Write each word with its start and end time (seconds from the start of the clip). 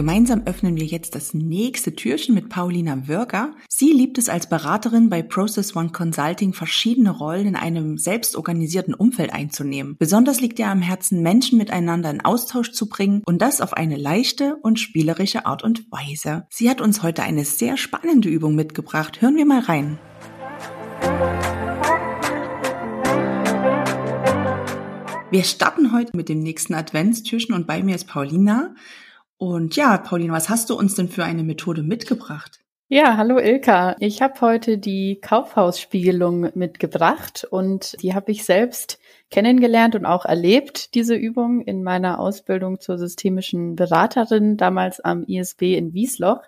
Gemeinsam 0.00 0.44
öffnen 0.46 0.78
wir 0.78 0.86
jetzt 0.86 1.14
das 1.14 1.34
nächste 1.34 1.94
Türchen 1.94 2.34
mit 2.34 2.48
Paulina 2.48 3.06
Wörger. 3.06 3.54
Sie 3.68 3.92
liebt 3.92 4.16
es 4.16 4.30
als 4.30 4.48
Beraterin 4.48 5.10
bei 5.10 5.20
Process 5.20 5.76
One 5.76 5.90
Consulting 5.90 6.54
verschiedene 6.54 7.10
Rollen 7.10 7.48
in 7.48 7.54
einem 7.54 7.98
selbstorganisierten 7.98 8.94
Umfeld 8.94 9.30
einzunehmen. 9.30 9.96
Besonders 9.98 10.40
liegt 10.40 10.58
ihr 10.58 10.68
am 10.68 10.80
Herzen, 10.80 11.20
Menschen 11.22 11.58
miteinander 11.58 12.08
in 12.08 12.24
Austausch 12.24 12.72
zu 12.72 12.88
bringen 12.88 13.22
und 13.26 13.42
das 13.42 13.60
auf 13.60 13.74
eine 13.74 13.98
leichte 13.98 14.56
und 14.62 14.80
spielerische 14.80 15.44
Art 15.44 15.62
und 15.62 15.92
Weise. 15.92 16.46
Sie 16.48 16.70
hat 16.70 16.80
uns 16.80 17.02
heute 17.02 17.22
eine 17.22 17.44
sehr 17.44 17.76
spannende 17.76 18.30
Übung 18.30 18.54
mitgebracht. 18.54 19.20
Hören 19.20 19.36
wir 19.36 19.44
mal 19.44 19.60
rein. 19.60 19.98
Wir 25.30 25.44
starten 25.44 25.92
heute 25.92 26.16
mit 26.16 26.30
dem 26.30 26.40
nächsten 26.40 26.72
Adventstürchen 26.72 27.54
und 27.54 27.66
bei 27.66 27.82
mir 27.82 27.96
ist 27.96 28.06
Paulina. 28.06 28.74
Und 29.42 29.74
ja, 29.74 29.96
Pauline, 29.96 30.34
was 30.34 30.50
hast 30.50 30.68
du 30.68 30.78
uns 30.78 30.96
denn 30.96 31.08
für 31.08 31.24
eine 31.24 31.42
Methode 31.42 31.82
mitgebracht? 31.82 32.60
Ja, 32.88 33.16
hallo 33.16 33.38
Ilka. 33.38 33.96
Ich 33.98 34.20
habe 34.20 34.38
heute 34.42 34.76
die 34.76 35.18
Kaufhausspiegelung 35.18 36.50
mitgebracht 36.54 37.46
und 37.50 37.96
die 38.02 38.12
habe 38.12 38.32
ich 38.32 38.44
selbst 38.44 38.98
kennengelernt 39.30 39.94
und 39.94 40.04
auch 40.04 40.26
erlebt, 40.26 40.94
diese 40.94 41.14
Übung 41.14 41.62
in 41.62 41.82
meiner 41.82 42.20
Ausbildung 42.20 42.80
zur 42.80 42.98
systemischen 42.98 43.76
Beraterin, 43.76 44.58
damals 44.58 45.00
am 45.00 45.22
ISB 45.22 45.74
in 45.74 45.94
Wiesloch. 45.94 46.42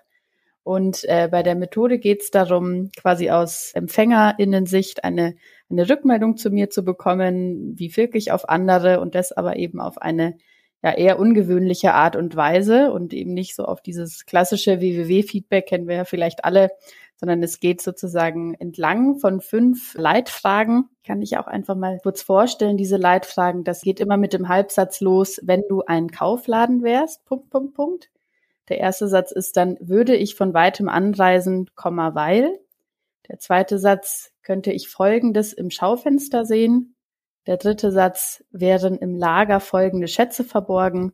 Und 0.61 1.03
äh, 1.05 1.27
bei 1.31 1.41
der 1.41 1.55
Methode 1.55 1.97
geht 1.97 2.21
es 2.21 2.29
darum, 2.29 2.91
quasi 2.95 3.31
aus 3.31 3.71
Empfängerinnensicht 3.73 5.03
eine, 5.03 5.35
eine 5.67 5.89
Rückmeldung 5.89 6.37
zu 6.37 6.51
mir 6.51 6.69
zu 6.69 6.85
bekommen, 6.85 7.73
wie 7.75 7.97
wirklich 7.97 8.31
auf 8.31 8.47
andere 8.49 8.99
und 8.99 9.15
das 9.15 9.31
aber 9.31 9.55
eben 9.55 9.81
auf 9.81 9.99
eine 9.99 10.37
ja 10.83 10.91
eher 10.91 11.17
ungewöhnliche 11.17 11.93
Art 11.93 12.15
und 12.15 12.35
Weise 12.35 12.91
und 12.91 13.13
eben 13.13 13.33
nicht 13.33 13.55
so 13.55 13.65
auf 13.65 13.81
dieses 13.81 14.25
klassische 14.25 14.81
WWW-Feedback 14.81 15.65
kennen 15.65 15.87
wir 15.87 15.95
ja 15.95 16.05
vielleicht 16.05 16.43
alle, 16.43 16.71
sondern 17.15 17.41
es 17.41 17.61
geht 17.61 17.81
sozusagen 17.81 18.53
entlang 18.55 19.17
von 19.17 19.39
fünf 19.39 19.95
Leitfragen. 19.95 20.89
Kann 21.05 21.21
ich 21.21 21.37
auch 21.37 21.47
einfach 21.47 21.75
mal 21.75 21.99
kurz 22.03 22.21
vorstellen, 22.21 22.75
diese 22.75 22.97
Leitfragen. 22.97 23.63
Das 23.63 23.81
geht 23.81 24.01
immer 24.01 24.17
mit 24.17 24.33
dem 24.33 24.49
Halbsatz 24.49 24.99
los, 24.99 25.39
wenn 25.41 25.63
du 25.69 25.83
ein 25.83 26.11
Kaufladen 26.11 26.83
wärst, 26.83 27.23
Punkt, 27.23 27.49
Punkt, 27.49 27.73
Punkt. 27.75 28.09
Der 28.67 28.79
erste 28.79 29.07
Satz 29.07 29.31
ist 29.31 29.55
dann, 29.55 29.77
würde 29.79 30.15
ich 30.15 30.35
von 30.35 30.53
weitem 30.53 30.89
anreisen, 30.89 31.69
Komma, 31.75 32.13
weil. 32.13 32.59
Der 33.29 33.39
zweite 33.39 33.79
Satz, 33.79 34.31
könnte 34.41 34.73
ich 34.73 34.89
Folgendes 34.89 35.53
im 35.53 35.69
Schaufenster 35.69 36.45
sehen, 36.45 36.92
der 37.47 37.57
dritte 37.57 37.91
Satz 37.91 38.43
wären 38.51 38.97
im 38.97 39.15
Lager 39.15 39.59
folgende 39.59 40.07
Schätze 40.07 40.43
verborgen. 40.43 41.13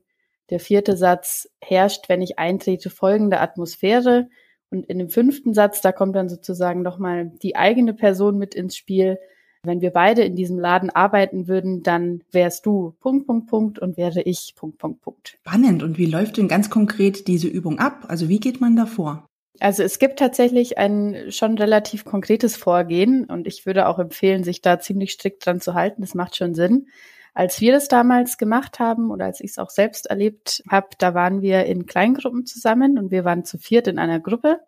Der 0.50 0.60
vierte 0.60 0.98
Satz 0.98 1.50
herrscht, 1.62 2.10
wenn 2.10 2.22
ich 2.22 2.40
eintrete, 2.40 2.90
folgende 2.90 3.40
Atmosphäre. 3.40 4.30
Und 4.70 4.86
in 4.86 5.00
dem 5.00 5.10
fünften 5.10 5.54
Satz, 5.54 5.82
da 5.82 5.92
kommt 5.92 6.16
dann 6.16 6.30
sozusagen 6.30 6.82
nochmal 6.82 7.32
die 7.42 7.56
eigene 7.56 7.94
Person 7.94 8.38
mit 8.38 8.54
ins 8.54 8.76
Spiel. 8.76 9.18
Wenn 9.64 9.82
wir 9.82 9.92
beide 9.92 10.24
in 10.24 10.36
diesem 10.36 10.58
Laden 10.58 10.90
arbeiten 10.90 11.48
würden, 11.48 11.84
dann 11.84 12.24
wärst 12.32 12.66
du 12.66 12.96
Punkt, 13.00 13.28
Punkt, 13.28 13.48
Punkt 13.48 13.80
und 13.80 13.98
wäre 13.98 14.22
ich 14.22 14.54
Punkt, 14.56 14.78
Punkt, 14.78 15.02
Punkt. 15.02 15.38
Spannend. 15.40 15.84
Und 15.84 15.98
wie 15.98 16.06
läuft 16.06 16.38
denn 16.38 16.48
ganz 16.48 16.70
konkret 16.70 17.28
diese 17.28 17.48
Übung 17.48 17.80
ab? 17.80 18.06
Also 18.08 18.30
wie 18.30 18.40
geht 18.40 18.62
man 18.62 18.76
da 18.76 18.86
vor? 18.86 19.29
Also 19.60 19.84
es 19.84 20.00
gibt 20.00 20.20
tatsächlich 20.20 20.78
ein 20.78 21.32
schon 21.32 21.58
relativ 21.58 22.06
konkretes 22.06 22.56
Vorgehen 22.56 23.26
und 23.26 23.46
ich 23.46 23.66
würde 23.66 23.88
auch 23.88 24.00
empfehlen, 24.00 24.44
sich 24.44 24.62
da 24.62 24.80
ziemlich 24.80 25.12
strikt 25.12 25.46
dran 25.46 25.60
zu 25.60 25.74
halten. 25.74 26.02
Das 26.02 26.16
macht 26.16 26.38
schon 26.38 26.56
Sinn. 26.56 26.88
Als 27.34 27.62
wir 27.62 27.74
das 27.74 27.88
damals 27.88 28.38
gemacht 28.38 28.80
haben 28.80 29.12
oder 29.12 29.26
als 29.26 29.40
ich 29.42 29.52
es 29.52 29.58
auch 29.60 29.70
selbst 29.70 30.08
erlebt 30.08 30.64
habe, 30.70 30.88
da 30.98 31.14
waren 31.14 31.42
wir 31.42 31.66
in 31.66 31.86
Kleingruppen 31.86 32.46
zusammen 32.46 32.98
und 32.98 33.12
wir 33.12 33.26
waren 33.26 33.46
zu 33.46 33.58
viert 33.58 33.88
in 33.88 34.00
einer 34.00 34.20
Gruppe. 34.20 34.60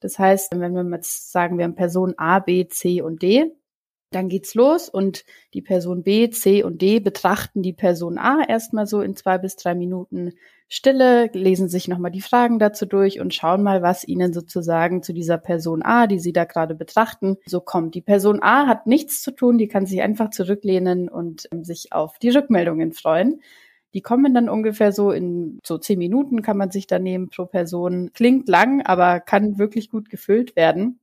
Das 0.00 0.18
heißt, 0.18 0.52
wenn 0.58 0.74
wir 0.74 0.96
jetzt 0.96 1.30
sagen, 1.30 1.58
wir 1.58 1.64
haben 1.64 1.76
Person 1.76 2.14
A, 2.16 2.40
B, 2.40 2.66
C 2.66 3.02
und 3.02 3.22
D, 3.22 3.52
dann 4.14 4.28
geht's 4.28 4.54
los 4.54 4.88
und 4.88 5.24
die 5.54 5.62
Person 5.62 6.02
B, 6.02 6.30
C 6.30 6.62
und 6.62 6.82
D 6.82 7.00
betrachten 7.00 7.62
die 7.62 7.72
Person 7.72 8.18
A 8.18 8.42
erstmal 8.46 8.86
so 8.86 9.00
in 9.00 9.16
zwei 9.16 9.38
bis 9.38 9.56
drei 9.56 9.74
Minuten 9.74 10.32
Stille, 10.74 11.28
lesen 11.34 11.68
sich 11.68 11.86
nochmal 11.86 12.10
die 12.10 12.22
Fragen 12.22 12.58
dazu 12.58 12.86
durch 12.86 13.20
und 13.20 13.34
schauen 13.34 13.62
mal, 13.62 13.82
was 13.82 14.08
ihnen 14.08 14.32
sozusagen 14.32 15.02
zu 15.02 15.12
dieser 15.12 15.36
Person 15.36 15.82
A, 15.82 16.06
die 16.06 16.18
sie 16.18 16.32
da 16.32 16.44
gerade 16.46 16.74
betrachten, 16.74 17.36
so 17.44 17.60
kommt. 17.60 17.94
Die 17.94 18.00
Person 18.00 18.42
A 18.42 18.66
hat 18.66 18.86
nichts 18.86 19.20
zu 19.20 19.32
tun, 19.32 19.58
die 19.58 19.68
kann 19.68 19.84
sich 19.84 20.00
einfach 20.00 20.30
zurücklehnen 20.30 21.10
und 21.10 21.46
ähm, 21.52 21.62
sich 21.62 21.92
auf 21.92 22.18
die 22.18 22.30
Rückmeldungen 22.30 22.92
freuen. 22.92 23.42
Die 23.92 24.00
kommen 24.00 24.32
dann 24.32 24.48
ungefähr 24.48 24.92
so 24.92 25.10
in 25.10 25.58
so 25.62 25.76
zehn 25.76 25.98
Minuten 25.98 26.40
kann 26.40 26.56
man 26.56 26.70
sich 26.70 26.86
da 26.86 26.98
nehmen 26.98 27.28
pro 27.28 27.44
Person. 27.44 28.10
Klingt 28.14 28.48
lang, 28.48 28.80
aber 28.80 29.20
kann 29.20 29.58
wirklich 29.58 29.90
gut 29.90 30.08
gefüllt 30.08 30.56
werden. 30.56 31.00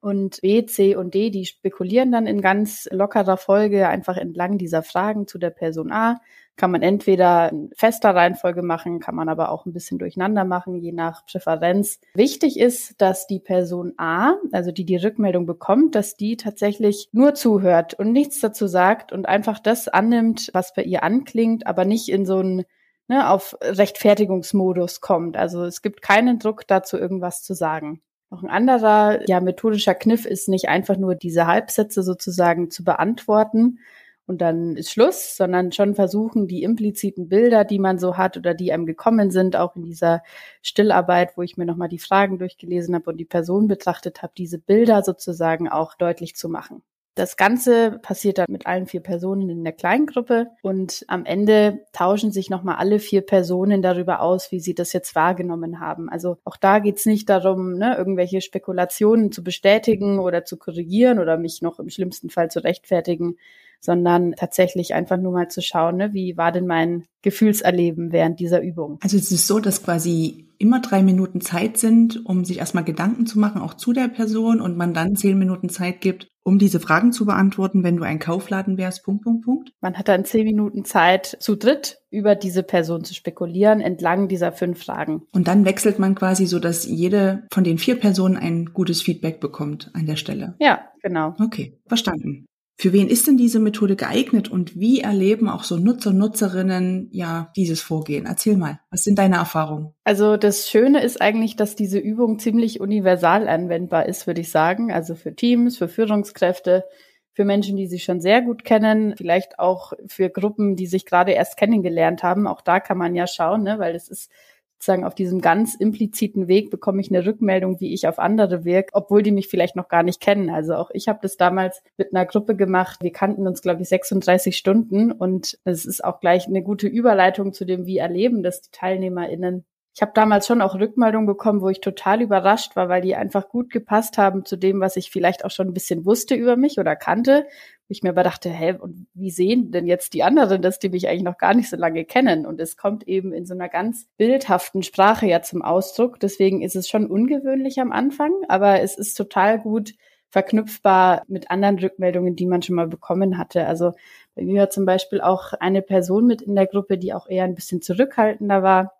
Und 0.00 0.40
B, 0.42 0.66
C 0.66 0.96
und 0.96 1.14
D, 1.14 1.30
die 1.30 1.46
spekulieren 1.46 2.12
dann 2.12 2.26
in 2.26 2.40
ganz 2.40 2.88
lockerer 2.90 3.36
Folge 3.36 3.88
einfach 3.88 4.16
entlang 4.16 4.58
dieser 4.58 4.82
Fragen 4.82 5.26
zu 5.26 5.38
der 5.38 5.50
Person 5.50 5.92
A. 5.92 6.20
Kann 6.56 6.70
man 6.70 6.80
entweder 6.80 7.50
in 7.50 7.70
fester 7.76 8.14
Reihenfolge 8.14 8.62
machen, 8.62 8.98
kann 8.98 9.14
man 9.14 9.28
aber 9.28 9.50
auch 9.50 9.66
ein 9.66 9.74
bisschen 9.74 9.98
durcheinander 9.98 10.44
machen, 10.44 10.76
je 10.76 10.92
nach 10.92 11.26
Präferenz. 11.26 12.00
Wichtig 12.14 12.58
ist, 12.58 13.00
dass 13.00 13.26
die 13.26 13.40
Person 13.40 13.92
A, 13.98 14.36
also 14.52 14.72
die 14.72 14.86
die 14.86 14.96
Rückmeldung 14.96 15.44
bekommt, 15.44 15.94
dass 15.94 16.16
die 16.16 16.38
tatsächlich 16.38 17.10
nur 17.12 17.34
zuhört 17.34 17.94
und 17.94 18.12
nichts 18.12 18.40
dazu 18.40 18.66
sagt 18.66 19.12
und 19.12 19.26
einfach 19.26 19.58
das 19.58 19.88
annimmt, 19.88 20.48
was 20.54 20.72
bei 20.72 20.82
ihr 20.82 21.02
anklingt, 21.02 21.66
aber 21.66 21.84
nicht 21.84 22.08
in 22.08 22.24
so 22.24 22.38
einen 22.38 22.64
ne, 23.08 23.30
auf 23.30 23.56
Rechtfertigungsmodus 23.60 25.00
kommt. 25.00 25.36
Also 25.36 25.64
es 25.64 25.82
gibt 25.82 26.02
keinen 26.02 26.38
Druck 26.38 26.66
dazu, 26.66 26.96
irgendwas 26.96 27.42
zu 27.42 27.54
sagen. 27.54 28.00
Noch 28.30 28.42
ein 28.42 28.50
anderer 28.50 29.20
ja, 29.28 29.40
methodischer 29.40 29.94
Kniff 29.94 30.26
ist 30.26 30.48
nicht 30.48 30.68
einfach 30.68 30.96
nur 30.96 31.14
diese 31.14 31.46
Halbsätze 31.46 32.02
sozusagen 32.02 32.70
zu 32.70 32.82
beantworten 32.84 33.78
und 34.26 34.40
dann 34.40 34.76
ist 34.76 34.90
Schluss, 34.90 35.36
sondern 35.36 35.70
schon 35.70 35.94
versuchen, 35.94 36.48
die 36.48 36.64
impliziten 36.64 37.28
Bilder, 37.28 37.64
die 37.64 37.78
man 37.78 37.98
so 37.98 38.16
hat 38.16 38.36
oder 38.36 38.54
die 38.54 38.72
einem 38.72 38.84
gekommen 38.84 39.30
sind, 39.30 39.54
auch 39.54 39.76
in 39.76 39.84
dieser 39.84 40.22
Stillarbeit, 40.62 41.36
wo 41.36 41.42
ich 41.42 41.56
mir 41.56 41.64
nochmal 41.64 41.88
die 41.88 42.00
Fragen 42.00 42.38
durchgelesen 42.38 42.94
habe 42.96 43.10
und 43.10 43.18
die 43.18 43.24
Person 43.24 43.68
betrachtet 43.68 44.22
habe, 44.22 44.32
diese 44.36 44.58
Bilder 44.58 45.02
sozusagen 45.02 45.68
auch 45.68 45.94
deutlich 45.94 46.34
zu 46.34 46.48
machen. 46.48 46.82
Das 47.16 47.38
Ganze 47.38 47.98
passiert 48.02 48.36
dann 48.36 48.44
mit 48.50 48.66
allen 48.66 48.86
vier 48.86 49.00
Personen 49.00 49.48
in 49.48 49.64
der 49.64 49.72
Kleingruppe 49.72 50.48
und 50.60 51.02
am 51.08 51.24
Ende 51.24 51.80
tauschen 51.92 52.30
sich 52.30 52.50
nochmal 52.50 52.76
alle 52.76 52.98
vier 52.98 53.22
Personen 53.22 53.80
darüber 53.80 54.20
aus, 54.20 54.52
wie 54.52 54.60
sie 54.60 54.74
das 54.74 54.92
jetzt 54.92 55.14
wahrgenommen 55.14 55.80
haben. 55.80 56.10
Also 56.10 56.36
auch 56.44 56.58
da 56.58 56.78
geht's 56.78 57.06
nicht 57.06 57.30
darum, 57.30 57.78
ne, 57.78 57.96
irgendwelche 57.96 58.42
Spekulationen 58.42 59.32
zu 59.32 59.42
bestätigen 59.42 60.18
oder 60.18 60.44
zu 60.44 60.58
korrigieren 60.58 61.18
oder 61.18 61.38
mich 61.38 61.62
noch 61.62 61.78
im 61.78 61.88
schlimmsten 61.88 62.28
Fall 62.28 62.50
zu 62.50 62.62
rechtfertigen, 62.62 63.36
sondern 63.80 64.32
tatsächlich 64.32 64.92
einfach 64.92 65.16
nur 65.16 65.32
mal 65.32 65.48
zu 65.48 65.62
schauen, 65.62 65.96
ne, 65.96 66.12
wie 66.12 66.36
war 66.36 66.52
denn 66.52 66.66
mein 66.66 67.06
Gefühlserleben 67.22 68.12
während 68.12 68.40
dieser 68.40 68.60
Übung. 68.60 68.98
Also 69.00 69.16
es 69.16 69.32
ist 69.32 69.46
so, 69.46 69.58
dass 69.58 69.82
quasi 69.82 70.50
immer 70.58 70.80
drei 70.80 71.02
Minuten 71.02 71.40
Zeit 71.40 71.78
sind, 71.78 72.26
um 72.26 72.44
sich 72.44 72.58
erstmal 72.58 72.84
Gedanken 72.84 73.24
zu 73.24 73.38
machen, 73.38 73.62
auch 73.62 73.72
zu 73.72 73.94
der 73.94 74.08
Person 74.08 74.60
und 74.60 74.76
man 74.76 74.92
dann 74.92 75.16
zehn 75.16 75.38
Minuten 75.38 75.70
Zeit 75.70 76.02
gibt, 76.02 76.28
um 76.46 76.60
diese 76.60 76.78
Fragen 76.78 77.10
zu 77.10 77.26
beantworten, 77.26 77.82
wenn 77.82 77.96
du 77.96 78.04
ein 78.04 78.20
Kaufladen 78.20 78.78
wärst, 78.78 79.02
Punkt, 79.02 79.24
Punkt, 79.24 79.44
Punkt. 79.44 79.72
Man 79.80 79.98
hat 79.98 80.06
dann 80.06 80.24
zehn 80.24 80.44
Minuten 80.44 80.84
Zeit, 80.84 81.36
zu 81.40 81.56
dritt 81.56 81.98
über 82.08 82.36
diese 82.36 82.62
Person 82.62 83.02
zu 83.02 83.14
spekulieren, 83.14 83.80
entlang 83.80 84.28
dieser 84.28 84.52
fünf 84.52 84.84
Fragen. 84.84 85.22
Und 85.32 85.48
dann 85.48 85.64
wechselt 85.64 85.98
man 85.98 86.14
quasi 86.14 86.46
so, 86.46 86.60
dass 86.60 86.86
jede 86.86 87.42
von 87.50 87.64
den 87.64 87.78
vier 87.78 87.96
Personen 87.96 88.36
ein 88.36 88.66
gutes 88.66 89.02
Feedback 89.02 89.40
bekommt 89.40 89.90
an 89.92 90.06
der 90.06 90.14
Stelle. 90.14 90.54
Ja, 90.60 90.84
genau. 91.02 91.34
Okay, 91.40 91.80
verstanden. 91.88 92.46
Für 92.78 92.92
wen 92.92 93.08
ist 93.08 93.26
denn 93.26 93.38
diese 93.38 93.58
Methode 93.58 93.96
geeignet 93.96 94.50
und 94.50 94.78
wie 94.78 95.00
erleben 95.00 95.48
auch 95.48 95.64
so 95.64 95.78
Nutzer, 95.78 96.12
Nutzerinnen 96.12 97.08
ja 97.10 97.50
dieses 97.56 97.80
Vorgehen? 97.80 98.26
Erzähl 98.26 98.58
mal, 98.58 98.80
was 98.90 99.02
sind 99.02 99.18
deine 99.18 99.36
Erfahrungen? 99.36 99.94
Also 100.04 100.36
das 100.36 100.68
Schöne 100.68 101.02
ist 101.02 101.22
eigentlich, 101.22 101.56
dass 101.56 101.74
diese 101.74 101.98
Übung 101.98 102.38
ziemlich 102.38 102.78
universal 102.80 103.48
anwendbar 103.48 104.06
ist, 104.06 104.26
würde 104.26 104.42
ich 104.42 104.50
sagen. 104.50 104.92
Also 104.92 105.14
für 105.14 105.34
Teams, 105.34 105.78
für 105.78 105.88
Führungskräfte, 105.88 106.84
für 107.32 107.46
Menschen, 107.46 107.76
die 107.76 107.86
sich 107.86 108.04
schon 108.04 108.20
sehr 108.20 108.42
gut 108.42 108.62
kennen, 108.62 109.14
vielleicht 109.16 109.58
auch 109.58 109.94
für 110.06 110.28
Gruppen, 110.28 110.76
die 110.76 110.86
sich 110.86 111.06
gerade 111.06 111.32
erst 111.32 111.56
kennengelernt 111.56 112.22
haben. 112.22 112.46
Auch 112.46 112.60
da 112.60 112.80
kann 112.80 112.98
man 112.98 113.14
ja 113.14 113.26
schauen, 113.26 113.62
ne? 113.62 113.78
weil 113.78 113.94
es 113.94 114.08
ist 114.08 114.30
sozusagen 114.78 115.04
auf 115.04 115.14
diesem 115.14 115.40
ganz 115.40 115.74
impliziten 115.74 116.48
Weg 116.48 116.70
bekomme 116.70 117.00
ich 117.00 117.10
eine 117.10 117.24
Rückmeldung, 117.24 117.80
wie 117.80 117.94
ich 117.94 118.06
auf 118.06 118.18
andere 118.18 118.64
wirke, 118.64 118.90
obwohl 118.92 119.22
die 119.22 119.32
mich 119.32 119.48
vielleicht 119.48 119.74
noch 119.74 119.88
gar 119.88 120.02
nicht 120.02 120.20
kennen. 120.20 120.50
Also 120.50 120.74
auch 120.74 120.90
ich 120.92 121.08
habe 121.08 121.18
das 121.22 121.36
damals 121.36 121.82
mit 121.96 122.14
einer 122.14 122.26
Gruppe 122.26 122.56
gemacht. 122.56 123.02
Wir 123.02 123.12
kannten 123.12 123.46
uns, 123.46 123.62
glaube 123.62 123.82
ich, 123.82 123.88
36 123.88 124.56
Stunden 124.56 125.12
und 125.12 125.58
es 125.64 125.86
ist 125.86 126.04
auch 126.04 126.20
gleich 126.20 126.46
eine 126.46 126.62
gute 126.62 126.88
Überleitung 126.88 127.52
zu 127.52 127.64
dem, 127.64 127.86
wie 127.86 127.98
erleben 127.98 128.42
das 128.42 128.60
die 128.60 128.70
TeilnehmerInnen 128.70 129.64
ich 129.96 130.02
habe 130.02 130.12
damals 130.14 130.46
schon 130.46 130.60
auch 130.60 130.74
Rückmeldungen 130.74 131.26
bekommen, 131.26 131.62
wo 131.62 131.70
ich 131.70 131.80
total 131.80 132.20
überrascht 132.20 132.76
war, 132.76 132.90
weil 132.90 133.00
die 133.00 133.16
einfach 133.16 133.48
gut 133.48 133.70
gepasst 133.70 134.18
haben 134.18 134.44
zu 134.44 134.56
dem, 134.56 134.78
was 134.78 134.98
ich 134.98 135.10
vielleicht 135.10 135.42
auch 135.42 135.50
schon 135.50 135.68
ein 135.68 135.72
bisschen 135.72 136.04
wusste 136.04 136.34
über 136.34 136.58
mich 136.58 136.78
oder 136.78 136.94
kannte. 136.96 137.46
Wo 137.88 137.92
ich 137.92 138.02
mir 138.02 138.10
aber 138.10 138.22
dachte, 138.22 138.50
hä, 138.50 138.74
und 138.78 139.06
wie 139.14 139.30
sehen 139.30 139.70
denn 139.70 139.86
jetzt 139.86 140.12
die 140.12 140.22
anderen 140.22 140.60
das, 140.60 140.78
die 140.78 140.90
mich 140.90 141.08
eigentlich 141.08 141.22
noch 141.22 141.38
gar 141.38 141.54
nicht 141.54 141.70
so 141.70 141.78
lange 141.78 142.04
kennen? 142.04 142.44
Und 142.44 142.60
es 142.60 142.76
kommt 142.76 143.08
eben 143.08 143.32
in 143.32 143.46
so 143.46 143.54
einer 143.54 143.70
ganz 143.70 144.06
bildhaften 144.18 144.82
Sprache 144.82 145.24
ja 145.28 145.40
zum 145.40 145.62
Ausdruck. 145.62 146.20
Deswegen 146.20 146.60
ist 146.60 146.76
es 146.76 146.90
schon 146.90 147.06
ungewöhnlich 147.06 147.80
am 147.80 147.90
Anfang, 147.90 148.32
aber 148.48 148.82
es 148.82 148.98
ist 148.98 149.14
total 149.14 149.58
gut 149.58 149.94
verknüpfbar 150.28 151.22
mit 151.26 151.50
anderen 151.50 151.78
Rückmeldungen, 151.78 152.36
die 152.36 152.44
man 152.44 152.60
schon 152.60 152.76
mal 152.76 152.86
bekommen 152.86 153.38
hatte. 153.38 153.66
Also 153.66 153.92
bei 154.34 154.44
mir 154.44 154.60
war 154.60 154.68
zum 154.68 154.84
Beispiel 154.84 155.22
auch 155.22 155.54
eine 155.54 155.80
Person 155.80 156.26
mit 156.26 156.42
in 156.42 156.54
der 156.54 156.66
Gruppe, 156.66 156.98
die 156.98 157.14
auch 157.14 157.26
eher 157.26 157.44
ein 157.44 157.54
bisschen 157.54 157.80
zurückhaltender 157.80 158.62
war 158.62 158.95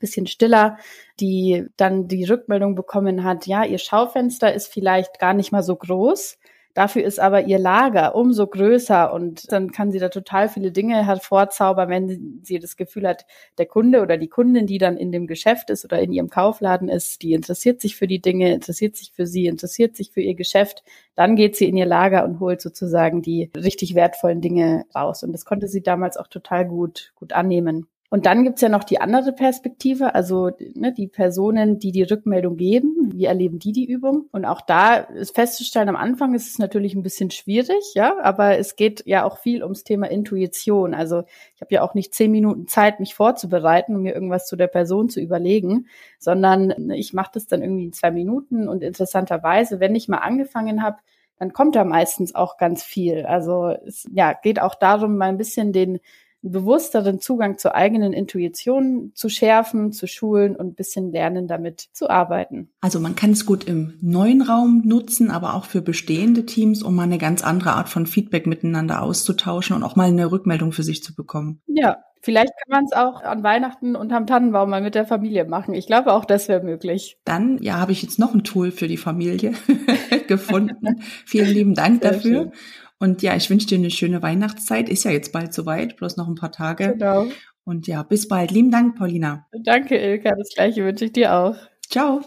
bisschen 0.00 0.26
stiller, 0.26 0.78
die 1.20 1.66
dann 1.76 2.08
die 2.08 2.24
Rückmeldung 2.24 2.74
bekommen 2.74 3.22
hat, 3.22 3.46
ja, 3.46 3.64
ihr 3.64 3.78
Schaufenster 3.78 4.52
ist 4.52 4.72
vielleicht 4.72 5.20
gar 5.20 5.34
nicht 5.34 5.52
mal 5.52 5.62
so 5.62 5.76
groß, 5.76 6.38
dafür 6.74 7.04
ist 7.04 7.18
aber 7.18 7.46
ihr 7.46 7.58
Lager 7.58 8.14
umso 8.14 8.46
größer 8.46 9.12
und 9.12 9.50
dann 9.52 9.72
kann 9.72 9.90
sie 9.90 9.98
da 9.98 10.08
total 10.08 10.48
viele 10.48 10.72
Dinge 10.72 11.04
hervorzaubern, 11.04 11.88
wenn 11.88 12.40
sie 12.42 12.58
das 12.58 12.76
Gefühl 12.76 13.06
hat, 13.06 13.26
der 13.58 13.66
Kunde 13.66 14.02
oder 14.02 14.16
die 14.16 14.28
Kundin, 14.28 14.66
die 14.66 14.78
dann 14.78 14.96
in 14.96 15.12
dem 15.12 15.26
Geschäft 15.26 15.70
ist 15.70 15.84
oder 15.84 16.00
in 16.00 16.12
ihrem 16.12 16.30
Kaufladen 16.30 16.88
ist, 16.88 17.22
die 17.22 17.32
interessiert 17.32 17.80
sich 17.80 17.96
für 17.96 18.06
die 18.06 18.20
Dinge, 18.20 18.52
interessiert 18.54 18.96
sich 18.96 19.12
für 19.12 19.26
sie, 19.26 19.46
interessiert 19.46 19.96
sich 19.96 20.12
für 20.12 20.20
ihr 20.20 20.34
Geschäft, 20.34 20.84
dann 21.14 21.36
geht 21.36 21.56
sie 21.56 21.68
in 21.68 21.76
ihr 21.76 21.86
Lager 21.86 22.24
und 22.24 22.40
holt 22.40 22.60
sozusagen 22.60 23.20
die 23.20 23.50
richtig 23.56 23.94
wertvollen 23.94 24.40
Dinge 24.40 24.84
raus. 24.94 25.22
Und 25.22 25.32
das 25.32 25.44
konnte 25.44 25.68
sie 25.68 25.82
damals 25.82 26.16
auch 26.16 26.28
total 26.28 26.66
gut, 26.66 27.12
gut 27.16 27.32
annehmen. 27.32 27.88
Und 28.12 28.26
dann 28.26 28.42
gibt's 28.42 28.60
ja 28.60 28.68
noch 28.68 28.82
die 28.82 29.00
andere 29.00 29.32
Perspektive, 29.32 30.16
also 30.16 30.50
ne, 30.74 30.92
die 30.92 31.06
Personen, 31.06 31.78
die 31.78 31.92
die 31.92 32.02
Rückmeldung 32.02 32.56
geben, 32.56 33.12
wie 33.14 33.26
erleben 33.26 33.60
die 33.60 33.70
die 33.70 33.88
Übung? 33.88 34.28
Und 34.32 34.44
auch 34.44 34.60
da 34.60 34.96
ist 34.96 35.36
festzustellen, 35.36 35.88
am 35.88 35.94
Anfang 35.94 36.34
ist 36.34 36.48
es 36.48 36.58
natürlich 36.58 36.96
ein 36.96 37.04
bisschen 37.04 37.30
schwierig, 37.30 37.94
ja, 37.94 38.16
aber 38.20 38.58
es 38.58 38.74
geht 38.74 39.04
ja 39.06 39.24
auch 39.24 39.38
viel 39.38 39.62
ums 39.62 39.84
Thema 39.84 40.10
Intuition. 40.10 40.92
Also 40.92 41.22
ich 41.54 41.60
habe 41.60 41.72
ja 41.72 41.82
auch 41.82 41.94
nicht 41.94 42.12
zehn 42.12 42.32
Minuten 42.32 42.66
Zeit, 42.66 42.98
mich 42.98 43.14
vorzubereiten, 43.14 43.94
um 43.94 44.02
mir 44.02 44.12
irgendwas 44.12 44.48
zu 44.48 44.56
der 44.56 44.66
Person 44.66 45.08
zu 45.08 45.20
überlegen, 45.20 45.86
sondern 46.18 46.90
ich 46.90 47.12
mache 47.12 47.30
das 47.34 47.46
dann 47.46 47.62
irgendwie 47.62 47.84
in 47.84 47.92
zwei 47.92 48.10
Minuten 48.10 48.68
und 48.68 48.82
interessanterweise, 48.82 49.78
wenn 49.78 49.94
ich 49.94 50.08
mal 50.08 50.18
angefangen 50.18 50.82
habe, 50.82 50.96
dann 51.38 51.52
kommt 51.52 51.76
da 51.76 51.84
meistens 51.84 52.34
auch 52.34 52.56
ganz 52.58 52.82
viel. 52.82 53.24
Also 53.24 53.68
es 53.86 54.08
ja, 54.12 54.32
geht 54.32 54.60
auch 54.60 54.74
darum, 54.74 55.16
mal 55.16 55.28
ein 55.28 55.38
bisschen 55.38 55.72
den 55.72 56.00
bewussteren 56.42 57.20
Zugang 57.20 57.58
zur 57.58 57.74
eigenen 57.74 58.12
Intuition 58.12 59.12
zu 59.14 59.28
schärfen, 59.28 59.92
zu 59.92 60.06
schulen 60.06 60.56
und 60.56 60.68
ein 60.68 60.74
bisschen 60.74 61.12
lernen, 61.12 61.46
damit 61.46 61.88
zu 61.92 62.08
arbeiten. 62.08 62.70
Also 62.80 63.00
man 63.00 63.14
kann 63.14 63.30
es 63.30 63.46
gut 63.46 63.64
im 63.64 63.94
neuen 64.00 64.42
Raum 64.42 64.82
nutzen, 64.84 65.30
aber 65.30 65.54
auch 65.54 65.64
für 65.64 65.82
bestehende 65.82 66.46
Teams, 66.46 66.82
um 66.82 66.94
mal 66.94 67.04
eine 67.04 67.18
ganz 67.18 67.42
andere 67.42 67.72
Art 67.72 67.88
von 67.88 68.06
Feedback 68.06 68.46
miteinander 68.46 69.02
auszutauschen 69.02 69.76
und 69.76 69.82
auch 69.82 69.96
mal 69.96 70.08
eine 70.08 70.30
Rückmeldung 70.30 70.72
für 70.72 70.82
sich 70.82 71.02
zu 71.02 71.14
bekommen. 71.14 71.60
Ja, 71.66 71.98
Vielleicht 72.22 72.52
kann 72.58 72.68
man 72.68 72.84
es 72.84 72.92
auch 72.92 73.22
an 73.22 73.42
Weihnachten 73.42 73.96
unterm 73.96 74.26
Tannenbaum 74.26 74.68
mal 74.68 74.82
mit 74.82 74.94
der 74.94 75.06
Familie 75.06 75.46
machen. 75.46 75.72
Ich 75.72 75.86
glaube 75.86 76.12
auch, 76.12 76.26
das 76.26 76.48
wäre 76.48 76.62
möglich. 76.62 77.18
Dann, 77.24 77.58
ja, 77.62 77.78
habe 77.78 77.92
ich 77.92 78.02
jetzt 78.02 78.18
noch 78.18 78.34
ein 78.34 78.44
Tool 78.44 78.72
für 78.72 78.88
die 78.88 78.98
Familie 78.98 79.54
gefunden. 80.28 81.00
Vielen 81.24 81.48
lieben 81.48 81.74
Dank 81.74 82.02
Sehr 82.02 82.12
dafür. 82.12 82.42
Schön. 82.42 82.52
Und 83.00 83.22
ja, 83.22 83.34
ich 83.34 83.48
wünsche 83.48 83.66
dir 83.66 83.78
eine 83.78 83.90
schöne 83.90 84.22
Weihnachtszeit. 84.22 84.88
Ist 84.90 85.04
ja 85.04 85.10
jetzt 85.10 85.32
bald 85.32 85.54
soweit, 85.54 85.96
bloß 85.96 86.18
noch 86.18 86.28
ein 86.28 86.34
paar 86.34 86.52
Tage. 86.52 86.92
Genau. 86.92 87.26
Und 87.64 87.86
ja, 87.86 88.02
bis 88.02 88.28
bald. 88.28 88.50
Lieben 88.50 88.70
Dank, 88.70 88.96
Paulina. 88.96 89.46
Danke, 89.64 89.96
Ilka. 89.96 90.34
Das 90.36 90.50
gleiche 90.54 90.84
wünsche 90.84 91.06
ich 91.06 91.12
dir 91.12 91.34
auch. 91.34 91.56
Ciao. 91.88 92.20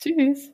Tschüss. 0.00 0.50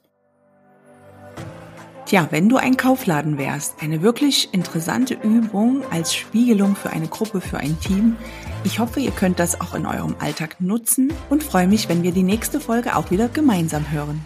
Tja, 2.07 2.27
wenn 2.31 2.49
du 2.49 2.57
ein 2.57 2.77
Kaufladen 2.77 3.39
wärst, 3.39 3.81
eine 3.81 4.03
wirklich 4.03 4.53
interessante 4.53 5.15
Übung 5.15 5.85
als 5.93 6.13
Spiegelung 6.13 6.75
für 6.75 6.91
eine 6.91 7.07
Gruppe, 7.07 7.41
für 7.41 7.59
ein 7.59 7.79
Team. 7.79 8.17
Ich 8.65 8.81
hoffe, 8.81 8.99
ihr 8.99 9.13
könnt 9.13 9.39
das 9.39 9.61
auch 9.61 9.75
in 9.75 9.87
eurem 9.87 10.17
Alltag 10.19 10.61
nutzen 10.61 11.13
und 11.29 11.45
freue 11.45 11.69
mich, 11.69 11.89
wenn 11.89 12.03
wir 12.03 12.11
die 12.11 12.25
nächste 12.25 12.59
Folge 12.59 12.97
auch 12.97 13.13
wieder 13.13 13.29
gemeinsam 13.29 13.93
hören. 13.93 14.21